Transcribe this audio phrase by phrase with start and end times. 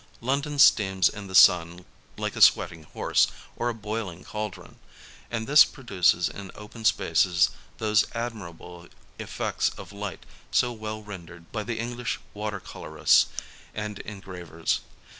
[0.19, 1.85] London steams in the sun
[2.17, 4.77] like a sweating horse, or a boiling caldron;
[5.29, 8.87] and this produces in open spaces those admirable
[9.19, 13.27] effects of light so well rendered by the English water colourists
[13.75, 14.79] and engravers.